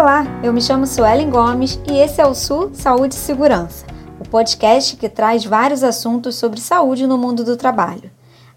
Olá, 0.00 0.24
eu 0.42 0.50
me 0.50 0.62
chamo 0.62 0.86
Suelen 0.86 1.28
Gomes 1.28 1.78
e 1.86 1.98
esse 1.98 2.22
é 2.22 2.26
o 2.26 2.34
Sul 2.34 2.70
Saúde 2.72 3.14
e 3.14 3.18
Segurança, 3.18 3.84
o 4.18 4.26
podcast 4.26 4.96
que 4.96 5.10
traz 5.10 5.44
vários 5.44 5.84
assuntos 5.84 6.36
sobre 6.36 6.58
saúde 6.58 7.06
no 7.06 7.18
mundo 7.18 7.44
do 7.44 7.54
trabalho. 7.54 8.10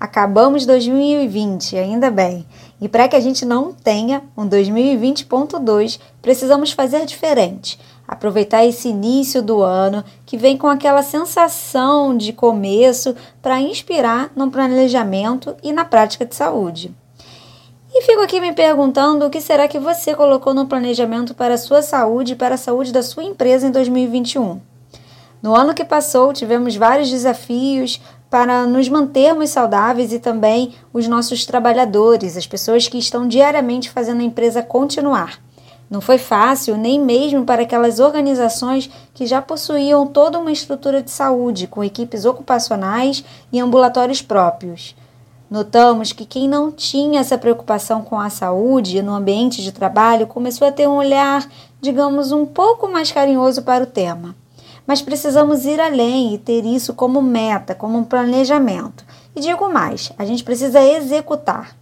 Acabamos 0.00 0.66
2020, 0.66 1.76
ainda 1.76 2.10
bem, 2.10 2.44
e 2.80 2.88
para 2.88 3.06
que 3.06 3.14
a 3.14 3.20
gente 3.20 3.44
não 3.44 3.72
tenha 3.72 4.24
um 4.36 4.48
2020.2, 4.48 6.00
precisamos 6.20 6.72
fazer 6.72 7.06
diferente. 7.06 7.78
Aproveitar 8.06 8.66
esse 8.66 8.88
início 8.88 9.40
do 9.40 9.62
ano 9.62 10.02
que 10.26 10.36
vem 10.36 10.56
com 10.56 10.66
aquela 10.66 11.04
sensação 11.04 12.16
de 12.16 12.32
começo 12.32 13.14
para 13.40 13.60
inspirar 13.60 14.32
no 14.34 14.50
planejamento 14.50 15.54
e 15.62 15.72
na 15.72 15.84
prática 15.84 16.26
de 16.26 16.34
saúde. 16.34 16.92
E 17.90 18.02
fico 18.02 18.20
aqui 18.20 18.38
me 18.38 18.52
perguntando 18.52 19.24
o 19.24 19.30
que 19.30 19.40
será 19.40 19.66
que 19.66 19.78
você 19.78 20.14
colocou 20.14 20.52
no 20.52 20.66
planejamento 20.66 21.34
para 21.34 21.54
a 21.54 21.58
sua 21.58 21.80
saúde 21.80 22.34
e 22.34 22.36
para 22.36 22.54
a 22.54 22.58
saúde 22.58 22.92
da 22.92 23.02
sua 23.02 23.24
empresa 23.24 23.66
em 23.66 23.70
2021. 23.70 24.60
No 25.42 25.54
ano 25.54 25.72
que 25.72 25.84
passou, 25.84 26.32
tivemos 26.32 26.76
vários 26.76 27.08
desafios 27.08 27.98
para 28.28 28.66
nos 28.66 28.90
mantermos 28.90 29.50
saudáveis 29.50 30.12
e 30.12 30.18
também 30.18 30.74
os 30.92 31.08
nossos 31.08 31.46
trabalhadores, 31.46 32.36
as 32.36 32.46
pessoas 32.46 32.86
que 32.86 32.98
estão 32.98 33.26
diariamente 33.26 33.88
fazendo 33.88 34.20
a 34.20 34.24
empresa 34.24 34.62
continuar. 34.62 35.40
Não 35.88 36.02
foi 36.02 36.18
fácil, 36.18 36.76
nem 36.76 37.00
mesmo 37.00 37.46
para 37.46 37.62
aquelas 37.62 37.98
organizações 37.98 38.90
que 39.14 39.26
já 39.26 39.40
possuíam 39.40 40.06
toda 40.06 40.38
uma 40.38 40.52
estrutura 40.52 41.02
de 41.02 41.10
saúde, 41.10 41.66
com 41.66 41.82
equipes 41.82 42.26
ocupacionais 42.26 43.24
e 43.50 43.58
ambulatórios 43.58 44.20
próprios. 44.20 44.94
Notamos 45.50 46.12
que 46.12 46.26
quem 46.26 46.46
não 46.46 46.70
tinha 46.70 47.20
essa 47.20 47.38
preocupação 47.38 48.02
com 48.02 48.20
a 48.20 48.28
saúde 48.28 49.00
no 49.00 49.14
ambiente 49.14 49.62
de 49.62 49.72
trabalho 49.72 50.26
começou 50.26 50.68
a 50.68 50.72
ter 50.72 50.86
um 50.86 50.96
olhar, 50.96 51.48
digamos, 51.80 52.32
um 52.32 52.44
pouco 52.44 52.86
mais 52.86 53.10
carinhoso 53.10 53.62
para 53.62 53.84
o 53.84 53.86
tema. 53.86 54.36
Mas 54.86 55.00
precisamos 55.00 55.64
ir 55.64 55.80
além 55.80 56.34
e 56.34 56.38
ter 56.38 56.66
isso 56.66 56.92
como 56.92 57.22
meta, 57.22 57.74
como 57.74 57.96
um 57.96 58.04
planejamento. 58.04 59.04
E 59.34 59.40
digo 59.40 59.72
mais: 59.72 60.12
a 60.18 60.24
gente 60.26 60.44
precisa 60.44 60.84
executar. 60.84 61.74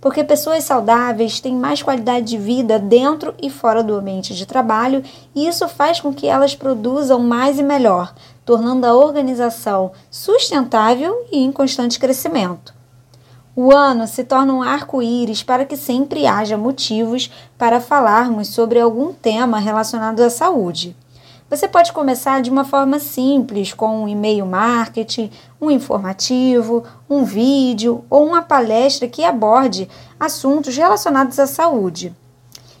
Porque 0.00 0.22
pessoas 0.22 0.62
saudáveis 0.62 1.40
têm 1.40 1.56
mais 1.56 1.82
qualidade 1.82 2.26
de 2.26 2.38
vida 2.38 2.78
dentro 2.78 3.34
e 3.42 3.50
fora 3.50 3.82
do 3.82 3.96
ambiente 3.96 4.32
de 4.32 4.46
trabalho, 4.46 5.02
e 5.34 5.48
isso 5.48 5.66
faz 5.66 6.00
com 6.00 6.14
que 6.14 6.28
elas 6.28 6.54
produzam 6.54 7.18
mais 7.18 7.58
e 7.58 7.64
melhor, 7.64 8.14
tornando 8.44 8.86
a 8.86 8.94
organização 8.94 9.90
sustentável 10.08 11.26
e 11.32 11.38
em 11.38 11.50
constante 11.50 11.98
crescimento. 11.98 12.77
O 13.60 13.74
ano 13.74 14.06
se 14.06 14.22
torna 14.22 14.54
um 14.54 14.62
arco-íris 14.62 15.42
para 15.42 15.64
que 15.64 15.76
sempre 15.76 16.28
haja 16.28 16.56
motivos 16.56 17.28
para 17.58 17.80
falarmos 17.80 18.46
sobre 18.46 18.78
algum 18.78 19.12
tema 19.12 19.58
relacionado 19.58 20.20
à 20.20 20.30
saúde. 20.30 20.96
Você 21.50 21.66
pode 21.66 21.92
começar 21.92 22.40
de 22.40 22.50
uma 22.50 22.62
forma 22.64 23.00
simples, 23.00 23.74
com 23.74 24.04
um 24.04 24.08
e-mail 24.08 24.46
marketing, 24.46 25.32
um 25.60 25.72
informativo, 25.72 26.84
um 27.10 27.24
vídeo 27.24 28.04
ou 28.08 28.24
uma 28.28 28.42
palestra 28.42 29.08
que 29.08 29.24
aborde 29.24 29.88
assuntos 30.20 30.76
relacionados 30.76 31.36
à 31.40 31.46
saúde. 31.48 32.14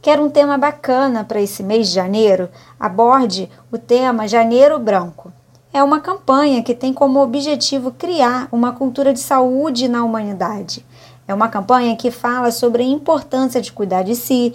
Quer 0.00 0.20
um 0.20 0.30
tema 0.30 0.56
bacana 0.56 1.24
para 1.24 1.40
esse 1.40 1.64
mês 1.64 1.88
de 1.88 1.94
janeiro? 1.96 2.48
Aborde 2.78 3.50
o 3.72 3.76
tema 3.76 4.28
Janeiro 4.28 4.78
Branco 4.78 5.32
é 5.72 5.82
uma 5.82 6.00
campanha 6.00 6.62
que 6.62 6.74
tem 6.74 6.92
como 6.92 7.22
objetivo 7.22 7.92
criar 7.92 8.48
uma 8.50 8.72
cultura 8.72 9.12
de 9.12 9.20
saúde 9.20 9.88
na 9.88 10.04
humanidade. 10.04 10.84
É 11.28 11.32
uma 11.32 11.48
campanha 11.48 11.94
que 11.96 12.10
fala 12.10 12.50
sobre 12.50 12.82
a 12.82 12.86
importância 12.86 13.60
de 13.60 13.70
cuidar 13.72 14.02
de 14.02 14.16
si, 14.16 14.52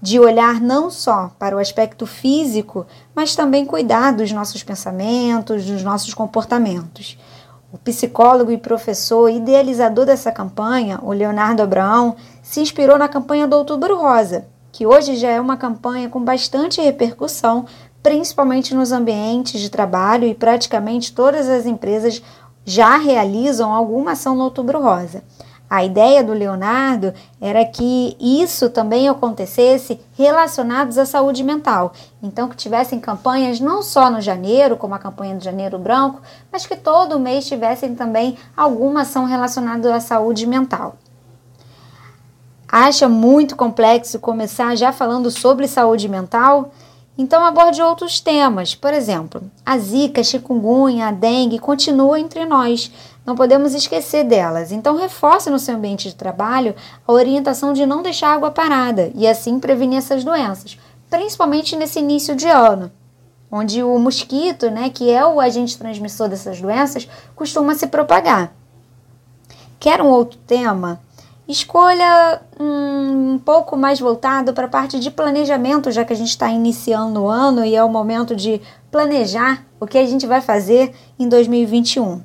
de 0.00 0.18
olhar 0.18 0.60
não 0.60 0.90
só 0.90 1.30
para 1.38 1.56
o 1.56 1.60
aspecto 1.60 2.06
físico, 2.06 2.84
mas 3.14 3.36
também 3.36 3.64
cuidar 3.64 4.12
dos 4.12 4.32
nossos 4.32 4.64
pensamentos, 4.64 5.64
dos 5.64 5.84
nossos 5.84 6.12
comportamentos. 6.12 7.16
O 7.72 7.78
psicólogo 7.78 8.50
e 8.50 8.58
professor 8.58 9.30
idealizador 9.30 10.04
dessa 10.04 10.32
campanha, 10.32 10.98
o 11.02 11.12
Leonardo 11.12 11.62
Abraão, 11.62 12.16
se 12.42 12.60
inspirou 12.60 12.98
na 12.98 13.08
campanha 13.08 13.46
do 13.46 13.56
Outubro 13.56 13.96
Rosa, 13.96 14.44
que 14.72 14.86
hoje 14.86 15.14
já 15.14 15.30
é 15.30 15.40
uma 15.40 15.56
campanha 15.56 16.08
com 16.08 16.20
bastante 16.20 16.80
repercussão 16.80 17.64
principalmente 18.02 18.74
nos 18.74 18.92
ambientes 18.92 19.60
de 19.60 19.70
trabalho 19.70 20.26
e 20.26 20.34
praticamente 20.34 21.12
todas 21.12 21.48
as 21.48 21.66
empresas 21.66 22.22
já 22.64 22.96
realizam 22.96 23.72
alguma 23.72 24.12
ação 24.12 24.34
no 24.34 24.44
Outubro 24.44 24.80
Rosa. 24.80 25.22
A 25.72 25.82
ideia 25.82 26.22
do 26.22 26.34
Leonardo 26.34 27.14
era 27.40 27.64
que 27.64 28.14
isso 28.20 28.68
também 28.68 29.08
acontecesse 29.08 29.98
relacionados 30.12 30.98
à 30.98 31.06
saúde 31.06 31.42
mental. 31.42 31.94
Então, 32.22 32.46
que 32.46 32.56
tivessem 32.56 33.00
campanhas 33.00 33.58
não 33.58 33.82
só 33.82 34.10
no 34.10 34.20
janeiro, 34.20 34.76
como 34.76 34.94
a 34.94 34.98
campanha 34.98 35.34
do 35.34 35.42
Janeiro 35.42 35.78
Branco, 35.78 36.20
mas 36.52 36.66
que 36.66 36.76
todo 36.76 37.18
mês 37.18 37.46
tivessem 37.46 37.94
também 37.94 38.36
alguma 38.54 39.00
ação 39.00 39.24
relacionada 39.24 39.94
à 39.94 39.98
saúde 39.98 40.46
mental. 40.46 40.96
Acha 42.68 43.08
muito 43.08 43.56
complexo 43.56 44.18
começar 44.18 44.76
já 44.76 44.92
falando 44.92 45.30
sobre 45.30 45.66
saúde 45.66 46.06
mental? 46.06 46.70
Então 47.16 47.44
aborde 47.44 47.82
outros 47.82 48.20
temas, 48.20 48.74
por 48.74 48.92
exemplo, 48.94 49.42
a 49.66 49.76
zika, 49.76 50.22
a 50.22 50.24
chikungunya, 50.24 51.08
a 51.08 51.12
dengue 51.12 51.58
continuam 51.58 52.16
entre 52.16 52.46
nós. 52.46 52.90
Não 53.24 53.36
podemos 53.36 53.74
esquecer 53.74 54.24
delas. 54.24 54.72
Então 54.72 54.96
reforce 54.96 55.50
no 55.50 55.58
seu 55.58 55.74
ambiente 55.74 56.08
de 56.08 56.14
trabalho 56.14 56.74
a 57.06 57.12
orientação 57.12 57.74
de 57.74 57.84
não 57.84 58.02
deixar 58.02 58.34
água 58.34 58.50
parada 58.50 59.12
e 59.14 59.28
assim 59.28 59.60
prevenir 59.60 59.98
essas 59.98 60.24
doenças, 60.24 60.78
principalmente 61.10 61.76
nesse 61.76 61.98
início 61.98 62.34
de 62.34 62.48
ano, 62.48 62.90
onde 63.50 63.82
o 63.82 63.98
mosquito, 63.98 64.70
né, 64.70 64.88
que 64.88 65.10
é 65.10 65.24
o 65.24 65.38
agente 65.38 65.78
transmissor 65.78 66.28
dessas 66.28 66.60
doenças, 66.60 67.06
costuma 67.36 67.74
se 67.74 67.86
propagar. 67.86 68.52
Quer 69.78 70.00
um 70.00 70.06
outro 70.06 70.38
tema? 70.46 70.98
Escolha 71.52 72.40
um 72.58 73.38
pouco 73.38 73.76
mais 73.76 74.00
voltado 74.00 74.54
para 74.54 74.64
a 74.64 74.70
parte 74.70 74.98
de 74.98 75.10
planejamento, 75.10 75.90
já 75.90 76.02
que 76.02 76.14
a 76.14 76.16
gente 76.16 76.30
está 76.30 76.48
iniciando 76.48 77.20
o 77.20 77.28
ano 77.28 77.62
e 77.62 77.76
é 77.76 77.84
o 77.84 77.90
momento 77.90 78.34
de 78.34 78.58
planejar 78.90 79.62
o 79.78 79.86
que 79.86 79.98
a 79.98 80.06
gente 80.06 80.26
vai 80.26 80.40
fazer 80.40 80.94
em 81.18 81.28
2021. 81.28 82.22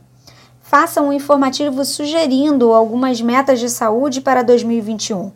Faça 0.61 1.01
um 1.01 1.11
informativo 1.11 1.83
sugerindo 1.83 2.71
algumas 2.71 3.19
metas 3.19 3.59
de 3.59 3.69
saúde 3.69 4.21
para 4.21 4.43
2021. 4.43 5.33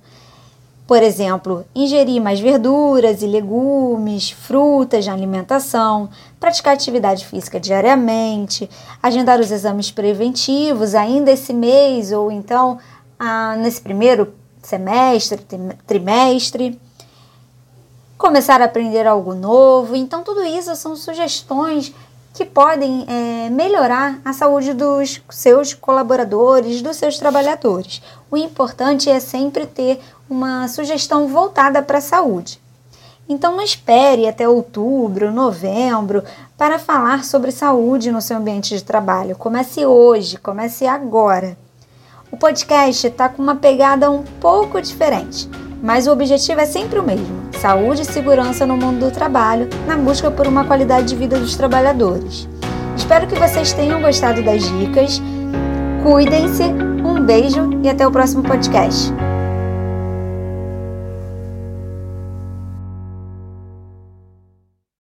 Por 0.88 1.04
exemplo, 1.04 1.66
ingerir 1.76 2.22
mais 2.22 2.40
verduras 2.40 3.22
e 3.22 3.28
legumes, 3.28 4.32
frutas 4.32 5.04
de 5.04 5.10
alimentação, 5.10 6.10
praticar 6.40 6.74
atividade 6.74 7.26
física 7.26 7.60
diariamente, 7.60 8.70
agendar 9.04 9.42
os 9.42 9.52
exames 9.52 9.92
preventivos 9.92 10.96
ainda 10.96 11.30
esse 11.32 11.54
mês 11.54 12.14
ou 12.14 12.32
então 12.32 12.80
ah, 13.24 13.56
nesse 13.56 13.80
primeiro 13.80 14.34
semestre, 14.64 15.46
trimestre, 15.86 16.82
começar 18.18 18.60
a 18.64 18.66
aprender 18.66 19.06
algo 19.06 19.36
novo. 19.36 19.96
Então, 19.96 20.24
tudo 20.24 20.44
isso 20.44 20.76
são 20.76 20.96
sugestões 20.96 21.94
que 22.34 22.44
podem 22.44 23.06
é, 23.08 23.50
melhorar 23.52 24.20
a 24.26 24.34
saúde 24.34 24.74
dos 24.74 25.22
seus 25.30 25.72
colaboradores, 25.72 26.82
dos 26.82 26.98
seus 26.98 27.20
trabalhadores. 27.20 28.02
O 28.32 28.36
importante 28.36 29.08
é 29.08 29.20
sempre 29.20 29.68
ter 29.68 30.00
uma 30.28 30.68
sugestão 30.68 31.28
voltada 31.28 31.84
para 31.84 32.00
a 32.00 32.02
saúde. 32.02 32.60
Então 33.30 33.56
não 33.56 33.64
espere 33.64 34.28
até 34.28 34.50
outubro, 34.50 35.32
novembro 35.32 36.24
para 36.58 36.80
falar 36.80 37.24
sobre 37.24 37.52
saúde 37.52 38.12
no 38.12 38.22
seu 38.22 38.38
ambiente 38.38 38.76
de 38.76 38.84
trabalho. 38.84 39.36
Comece 39.36 39.86
hoje, 39.86 40.38
comece 40.38 40.88
agora. 40.88 41.56
O 42.32 42.38
podcast 42.38 43.06
está 43.06 43.28
com 43.28 43.42
uma 43.42 43.56
pegada 43.56 44.10
um 44.10 44.24
pouco 44.24 44.82
diferente, 44.82 45.50
mas 45.84 46.08
o 46.08 46.12
objetivo 46.14 46.62
é 46.62 46.66
sempre 46.66 46.98
o 46.98 47.04
mesmo: 47.04 47.50
saúde 47.60 48.04
e 48.04 48.06
segurança 48.06 48.66
no 48.66 48.78
mundo 48.78 49.06
do 49.06 49.12
trabalho, 49.12 49.68
na 49.86 49.98
busca 49.98 50.32
por 50.32 50.48
uma 50.48 50.64
qualidade 50.64 51.10
de 51.10 51.16
vida 51.18 51.38
dos 51.38 51.58
trabalhadores. 51.58 52.48
Espero 52.96 53.28
que 53.28 53.36
vocês 53.36 53.74
tenham 53.74 54.02
gostado 54.02 54.42
das 54.42 54.64
dicas. 54.64 55.22
Cuidem-se, 56.04 56.64
um 56.64 57.22
beijo 57.22 57.70
e 57.84 57.90
até 57.90 58.08
o 58.08 58.12
próximo 58.12 58.44
podcast. 58.44 59.14